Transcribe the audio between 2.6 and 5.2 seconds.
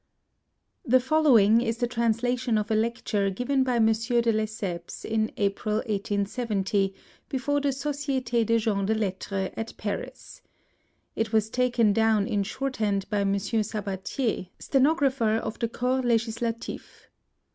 a lecture given by Monsieur de Lesseps